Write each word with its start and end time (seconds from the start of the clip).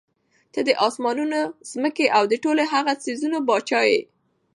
ته 0.53 0.59
د 0.67 0.69
آسمانونو، 0.87 1.39
ځمکي 1.71 2.05
او 2.17 2.23
د 2.31 2.33
ټولو 2.43 2.61
هغو 2.73 2.93
څيزونو 3.03 3.37
باچا 3.47 3.81
ئي 3.89 3.99